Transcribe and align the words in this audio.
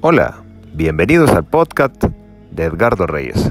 Hola, 0.00 0.44
bienvenidos 0.74 1.32
al 1.32 1.44
podcast 1.44 2.04
de 2.52 2.62
Edgardo 2.62 3.08
Reyes. 3.08 3.50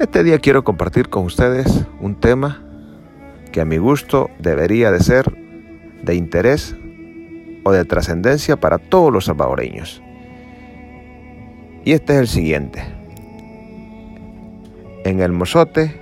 Este 0.00 0.24
día 0.24 0.40
quiero 0.40 0.64
compartir 0.64 1.08
con 1.08 1.24
ustedes 1.24 1.86
un 2.00 2.16
tema 2.16 2.64
que 3.52 3.60
a 3.60 3.64
mi 3.64 3.76
gusto 3.76 4.28
debería 4.40 4.90
de 4.90 4.98
ser 4.98 5.32
de 6.02 6.16
interés 6.16 6.74
o 7.62 7.70
de 7.70 7.84
trascendencia 7.84 8.56
para 8.56 8.78
todos 8.78 9.12
los 9.12 9.26
salvadoreños. 9.26 10.02
Y 11.84 11.92
este 11.92 12.14
es 12.14 12.18
el 12.18 12.26
siguiente. 12.26 12.82
En 15.04 15.20
el 15.20 15.30
mozote 15.30 15.94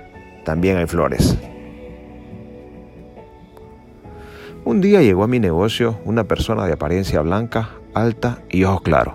también 0.43 0.77
hay 0.77 0.87
flores. 0.87 1.37
Un 4.67 4.81
día 4.81 5.01
llegó 5.01 5.23
a 5.23 5.29
mi 5.29 5.39
negocio 5.39 5.97
una 6.03 6.25
persona 6.25 6.65
de 6.65 6.73
apariencia 6.73 7.21
blanca, 7.21 7.69
alta 7.93 8.39
y 8.49 8.65
ojos 8.65 8.81
claros. 8.81 9.13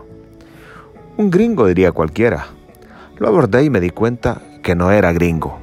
Un 1.19 1.31
gringo 1.31 1.67
diría 1.67 1.93
cualquiera. 1.93 2.47
Lo 3.19 3.29
abordé 3.29 3.63
y 3.63 3.69
me 3.69 3.81
di 3.81 3.91
cuenta 3.91 4.41
que 4.63 4.75
no 4.75 4.91
era 4.91 5.13
gringo. 5.13 5.59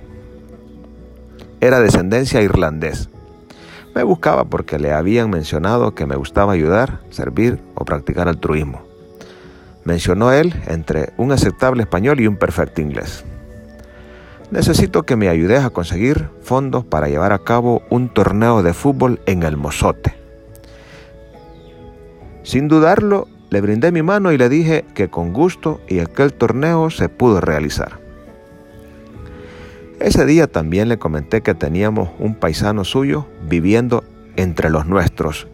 Era 1.60 1.80
descendencia 1.80 2.44
irlandés. 2.44 3.10
Me 3.96 4.04
buscaba 4.04 4.46
porque 4.46 4.78
le 4.78 4.94
habían 4.94 5.32
mencionado 5.32 5.96
que 5.96 6.06
me 6.06 6.18
gustaba 6.18 6.54
ayudar, 6.54 7.00
servir 7.10 7.60
o 7.74 7.84
practicar 7.84 8.28
altruismo. 8.28 8.84
Mencionó 9.86 10.32
él 10.32 10.54
entre 10.68 11.14
un 11.18 11.32
aceptable 11.32 11.82
español 11.82 12.20
y 12.20 12.28
un 12.28 12.38
perfecto 12.38 12.80
inglés. 12.80 13.26
Necesito 14.52 15.04
que 15.04 15.16
me 15.16 15.30
ayudes 15.30 15.64
a 15.64 15.70
conseguir 15.70 16.30
fondos 16.42 16.84
para 16.84 17.08
llevar 17.08 17.34
a 17.34 17.40
cabo 17.40 17.84
un 17.90 18.10
torneo 18.10 18.64
de 18.64 18.74
fútbol 18.74 19.20
en 19.28 19.44
el 19.44 19.58
Mozote. 19.58 20.16
Sin 22.42 22.68
dudarlo, 22.68 23.28
le 23.52 23.62
brindé 23.62 23.92
mi 23.92 24.02
mano 24.02 24.32
y 24.32 24.38
le 24.38 24.50
dije 24.50 24.86
que 24.96 25.08
con 25.10 25.34
gusto 25.34 25.80
y 25.88 26.00
aquel 26.00 26.34
torneo 26.34 26.90
se 26.90 27.10
pudo 27.10 27.42
realizar. 27.42 28.00
Ese 30.00 30.26
día 30.26 30.48
también 30.48 30.90
le 30.90 30.98
comenté 30.98 31.42
que 31.42 31.54
teníamos 31.54 32.10
un 32.20 32.34
paisano 32.34 32.84
suyo 32.86 33.28
viviendo 33.48 34.04
entre 34.36 34.70
los 34.70 34.88
nuestros 34.88 35.48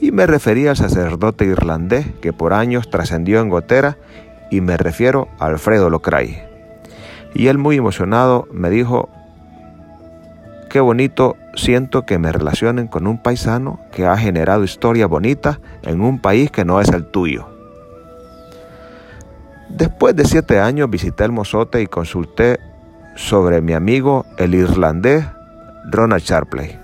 y 0.00 0.10
me 0.12 0.26
refería 0.26 0.70
al 0.70 0.76
sacerdote 0.76 1.44
irlandés 1.46 2.06
que 2.20 2.32
por 2.32 2.52
años 2.52 2.90
trascendió 2.90 3.40
en 3.40 3.48
Gotera 3.48 3.96
y 4.50 4.60
me 4.60 4.76
refiero 4.76 5.28
a 5.38 5.46
Alfredo 5.46 5.88
Locray. 5.88 6.53
Y 7.34 7.48
él 7.48 7.58
muy 7.58 7.76
emocionado 7.76 8.46
me 8.52 8.70
dijo, 8.70 9.08
qué 10.70 10.80
bonito 10.80 11.36
siento 11.56 12.06
que 12.06 12.18
me 12.18 12.32
relacionen 12.32 12.86
con 12.86 13.06
un 13.06 13.18
paisano 13.18 13.80
que 13.92 14.06
ha 14.06 14.16
generado 14.16 14.64
historia 14.64 15.06
bonita 15.06 15.60
en 15.82 16.00
un 16.00 16.20
país 16.20 16.50
que 16.50 16.64
no 16.64 16.80
es 16.80 16.88
el 16.88 17.04
tuyo. 17.06 17.48
Después 19.68 20.14
de 20.14 20.24
siete 20.24 20.60
años 20.60 20.88
visité 20.88 21.24
el 21.24 21.32
Mozote 21.32 21.82
y 21.82 21.86
consulté 21.86 22.60
sobre 23.16 23.60
mi 23.60 23.72
amigo 23.72 24.24
el 24.38 24.54
irlandés 24.54 25.24
Ronald 25.90 26.22
Sharpley 26.22 26.78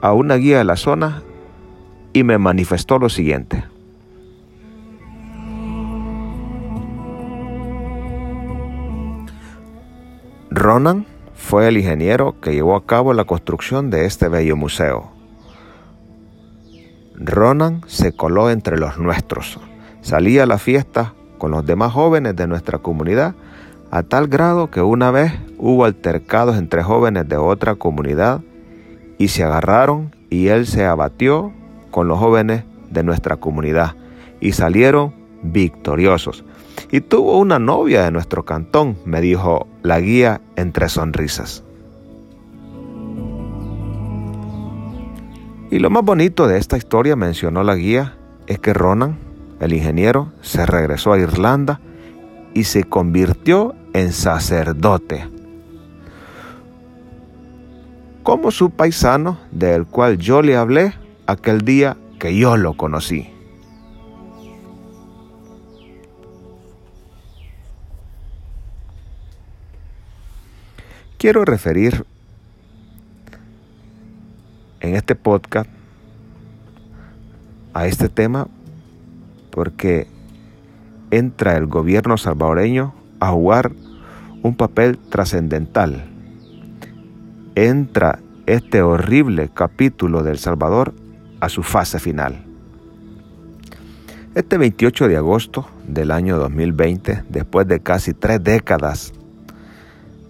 a 0.00 0.12
una 0.12 0.36
guía 0.36 0.58
de 0.58 0.64
la 0.64 0.76
zona 0.76 1.22
y 2.12 2.22
me 2.22 2.38
manifestó 2.38 2.98
lo 2.98 3.08
siguiente. 3.08 3.64
Ronan 10.68 11.06
fue 11.34 11.66
el 11.66 11.78
ingeniero 11.78 12.42
que 12.42 12.52
llevó 12.52 12.76
a 12.76 12.84
cabo 12.84 13.14
la 13.14 13.24
construcción 13.24 13.88
de 13.88 14.04
este 14.04 14.28
bello 14.28 14.54
museo. 14.54 15.10
Ronan 17.14 17.80
se 17.86 18.12
coló 18.12 18.50
entre 18.50 18.76
los 18.76 18.98
nuestros, 18.98 19.58
salía 20.02 20.42
a 20.42 20.46
la 20.46 20.58
fiesta 20.58 21.14
con 21.38 21.52
los 21.52 21.64
demás 21.64 21.94
jóvenes 21.94 22.36
de 22.36 22.46
nuestra 22.46 22.80
comunidad 22.80 23.34
a 23.90 24.02
tal 24.02 24.28
grado 24.28 24.70
que 24.70 24.82
una 24.82 25.10
vez 25.10 25.32
hubo 25.56 25.86
altercados 25.86 26.58
entre 26.58 26.82
jóvenes 26.82 27.26
de 27.26 27.38
otra 27.38 27.76
comunidad 27.76 28.42
y 29.16 29.28
se 29.28 29.44
agarraron 29.44 30.14
y 30.28 30.48
él 30.48 30.66
se 30.66 30.84
abatió 30.84 31.50
con 31.90 32.08
los 32.08 32.18
jóvenes 32.18 32.64
de 32.90 33.04
nuestra 33.04 33.36
comunidad 33.36 33.94
y 34.38 34.52
salieron 34.52 35.14
victoriosos. 35.42 36.44
Y 36.90 37.00
tuvo 37.00 37.38
una 37.38 37.58
novia 37.58 38.02
de 38.02 38.10
nuestro 38.10 38.44
cantón, 38.44 38.98
me 39.06 39.22
dijo 39.22 39.66
la 39.88 40.00
guía 40.00 40.42
entre 40.56 40.90
sonrisas. 40.90 41.64
Y 45.70 45.78
lo 45.78 45.88
más 45.88 46.04
bonito 46.04 46.46
de 46.46 46.58
esta 46.58 46.76
historia, 46.76 47.16
mencionó 47.16 47.62
la 47.62 47.74
guía, 47.74 48.18
es 48.46 48.58
que 48.58 48.74
Ronan, 48.74 49.18
el 49.60 49.72
ingeniero, 49.72 50.30
se 50.42 50.66
regresó 50.66 51.14
a 51.14 51.18
Irlanda 51.18 51.80
y 52.52 52.64
se 52.64 52.84
convirtió 52.84 53.74
en 53.94 54.12
sacerdote. 54.12 55.26
Como 58.22 58.50
su 58.50 58.68
paisano 58.68 59.38
del 59.52 59.86
cual 59.86 60.18
yo 60.18 60.42
le 60.42 60.58
hablé 60.58 60.92
aquel 61.26 61.62
día 61.62 61.96
que 62.18 62.36
yo 62.36 62.58
lo 62.58 62.74
conocí. 62.74 63.30
Quiero 71.18 71.44
referir 71.44 72.04
en 74.78 74.94
este 74.94 75.16
podcast 75.16 75.68
a 77.74 77.88
este 77.88 78.08
tema 78.08 78.46
porque 79.50 80.06
entra 81.10 81.56
el 81.56 81.66
gobierno 81.66 82.18
salvadoreño 82.18 82.94
a 83.18 83.32
jugar 83.32 83.72
un 84.44 84.54
papel 84.54 84.96
trascendental. 84.96 86.04
Entra 87.56 88.20
este 88.46 88.82
horrible 88.82 89.50
capítulo 89.52 90.22
del 90.22 90.38
Salvador 90.38 90.94
a 91.40 91.48
su 91.48 91.64
fase 91.64 91.98
final. 91.98 92.44
Este 94.36 94.56
28 94.56 95.08
de 95.08 95.16
agosto 95.16 95.66
del 95.84 96.12
año 96.12 96.38
2020, 96.38 97.24
después 97.28 97.66
de 97.66 97.80
casi 97.80 98.14
tres 98.14 98.40
décadas 98.44 99.12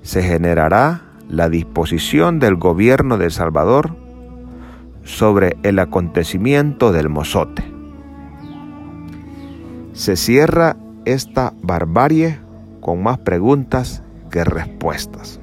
se 0.08 0.22
generará 0.22 1.02
la 1.28 1.50
disposición 1.50 2.38
del 2.38 2.54
gobierno 2.54 3.18
de 3.18 3.26
El 3.26 3.30
Salvador 3.30 3.94
sobre 5.02 5.58
el 5.64 5.78
acontecimiento 5.78 6.92
del 6.92 7.10
mozote. 7.10 7.62
Se 9.92 10.16
cierra 10.16 10.78
esta 11.04 11.52
barbarie 11.60 12.40
con 12.80 13.02
más 13.02 13.18
preguntas 13.18 14.02
que 14.30 14.44
respuestas. 14.44 15.40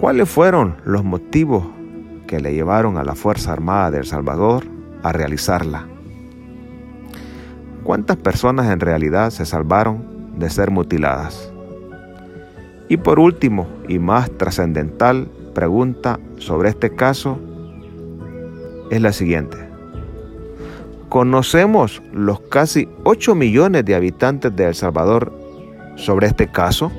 ¿Cuáles 0.00 0.28
fueron 0.28 0.78
los 0.84 1.04
motivos 1.04 1.64
que 2.26 2.40
le 2.40 2.52
llevaron 2.52 2.96
a 2.96 3.04
la 3.04 3.14
Fuerza 3.14 3.52
Armada 3.52 3.92
de 3.92 3.98
El 3.98 4.06
Salvador 4.06 4.64
a 5.04 5.12
realizarla? 5.12 5.86
¿Cuántas 7.86 8.16
personas 8.16 8.68
en 8.72 8.80
realidad 8.80 9.30
se 9.30 9.46
salvaron 9.46 10.02
de 10.40 10.50
ser 10.50 10.72
mutiladas? 10.72 11.52
Y 12.88 12.96
por 12.96 13.20
último, 13.20 13.68
y 13.86 14.00
más 14.00 14.28
trascendental, 14.28 15.28
pregunta 15.54 16.18
sobre 16.38 16.70
este 16.70 16.96
caso 16.96 17.38
es 18.90 19.00
la 19.00 19.12
siguiente. 19.12 19.56
¿Conocemos 21.08 22.02
los 22.12 22.40
casi 22.40 22.88
8 23.04 23.36
millones 23.36 23.84
de 23.84 23.94
habitantes 23.94 24.56
de 24.56 24.64
El 24.64 24.74
Salvador 24.74 25.32
sobre 25.94 26.26
este 26.26 26.48
caso? 26.48 26.90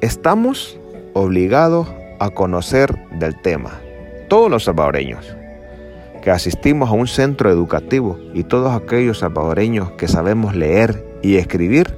Estamos 0.00 0.80
obligados 1.12 1.99
a 2.20 2.30
conocer 2.30 2.96
del 3.18 3.40
tema. 3.40 3.80
Todos 4.28 4.50
los 4.50 4.64
salvadoreños 4.64 5.36
que 6.22 6.30
asistimos 6.30 6.90
a 6.90 6.92
un 6.92 7.08
centro 7.08 7.50
educativo 7.50 8.18
y 8.34 8.44
todos 8.44 8.80
aquellos 8.80 9.20
salvadoreños 9.20 9.92
que 9.92 10.06
sabemos 10.06 10.54
leer 10.54 11.02
y 11.22 11.36
escribir, 11.36 11.96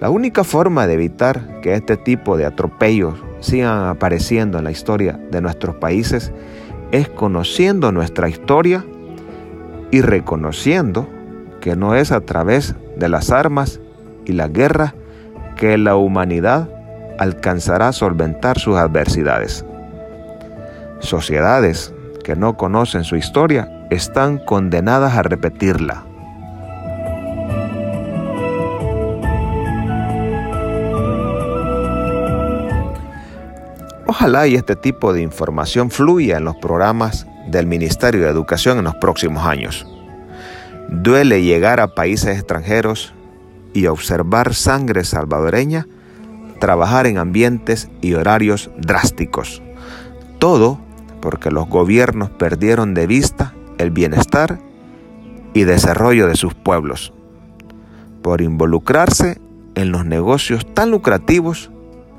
la 0.00 0.08
única 0.08 0.44
forma 0.44 0.86
de 0.86 0.94
evitar 0.94 1.60
que 1.60 1.74
este 1.74 1.98
tipo 1.98 2.38
de 2.38 2.46
atropellos 2.46 3.22
sigan 3.40 3.88
apareciendo 3.88 4.56
en 4.56 4.64
la 4.64 4.70
historia 4.70 5.20
de 5.30 5.42
nuestros 5.42 5.76
países 5.76 6.32
es 6.90 7.10
conociendo 7.10 7.92
nuestra 7.92 8.30
historia 8.30 8.82
y 9.90 10.00
reconociendo 10.00 11.06
que 11.60 11.76
no 11.76 11.94
es 11.94 12.12
a 12.12 12.22
través 12.22 12.74
de 12.96 13.10
las 13.10 13.30
armas 13.30 13.78
y 14.24 14.32
la 14.32 14.48
guerra 14.48 14.94
que 15.56 15.76
la 15.76 15.96
humanidad 15.96 16.79
alcanzará 17.20 17.88
a 17.88 17.92
solventar 17.92 18.58
sus 18.58 18.78
adversidades. 18.78 19.62
Sociedades 21.00 21.92
que 22.24 22.34
no 22.34 22.56
conocen 22.56 23.04
su 23.04 23.14
historia 23.14 23.86
están 23.90 24.38
condenadas 24.38 25.14
a 25.14 25.22
repetirla. 25.22 26.02
Ojalá 34.06 34.46
y 34.46 34.54
este 34.54 34.74
tipo 34.74 35.12
de 35.12 35.20
información 35.20 35.90
fluya 35.90 36.38
en 36.38 36.44
los 36.44 36.56
programas 36.56 37.26
del 37.48 37.66
Ministerio 37.66 38.22
de 38.22 38.30
Educación 38.30 38.78
en 38.78 38.84
los 38.84 38.94
próximos 38.94 39.44
años. 39.44 39.86
Duele 40.88 41.42
llegar 41.42 41.80
a 41.80 41.94
países 41.94 42.38
extranjeros 42.38 43.12
y 43.74 43.88
observar 43.88 44.54
sangre 44.54 45.04
salvadoreña 45.04 45.86
trabajar 46.60 47.08
en 47.08 47.18
ambientes 47.18 47.90
y 48.00 48.14
horarios 48.14 48.70
drásticos. 48.78 49.60
Todo 50.38 50.78
porque 51.20 51.50
los 51.50 51.68
gobiernos 51.68 52.30
perdieron 52.30 52.94
de 52.94 53.08
vista 53.08 53.52
el 53.78 53.90
bienestar 53.90 54.60
y 55.52 55.64
desarrollo 55.64 56.28
de 56.28 56.36
sus 56.36 56.54
pueblos, 56.54 57.12
por 58.22 58.40
involucrarse 58.40 59.40
en 59.74 59.90
los 59.90 60.04
negocios 60.04 60.64
tan 60.74 60.90
lucrativos 60.90 61.70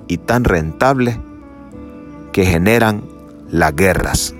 y 0.07 0.17
tan 0.17 0.43
rentables 0.43 1.17
que 2.33 2.45
generan 2.45 3.03
las 3.49 3.75
guerras. 3.75 4.35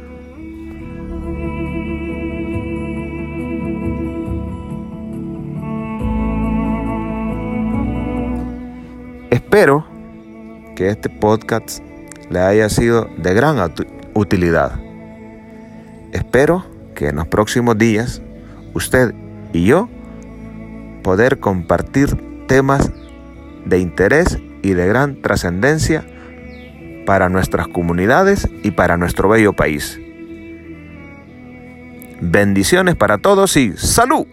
Espero 9.30 9.91
que 10.82 10.90
este 10.90 11.10
podcast 11.10 11.78
le 12.32 12.40
haya 12.40 12.68
sido 12.68 13.08
de 13.16 13.36
gran 13.36 13.60
utilidad. 14.16 14.80
Espero 16.12 16.66
que 16.96 17.10
en 17.10 17.18
los 17.18 17.28
próximos 17.28 17.78
días 17.78 18.20
usted 18.74 19.14
y 19.54 19.66
yo 19.66 19.90
poder 21.04 21.40
compartir 21.40 22.18
temas 22.48 22.92
de 23.64 23.78
interés 23.78 24.40
y 24.64 24.74
de 24.74 24.88
gran 24.88 25.22
trascendencia 25.22 26.04
para 27.06 27.30
nuestras 27.30 27.68
comunidades 27.68 28.50
y 28.64 28.72
para 28.72 28.98
nuestro 28.98 29.30
bello 29.30 29.54
país. 29.54 30.00
Bendiciones 32.22 32.96
para 32.96 33.20
todos 33.20 33.56
y 33.56 33.78
salud. 33.78 34.26